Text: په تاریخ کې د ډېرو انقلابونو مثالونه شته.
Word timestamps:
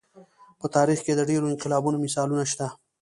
په 0.59 0.65
تاریخ 0.75 0.99
کې 1.05 1.13
د 1.15 1.21
ډېرو 1.29 1.49
انقلابونو 1.51 1.97
مثالونه 2.05 2.43
شته. 2.51 2.67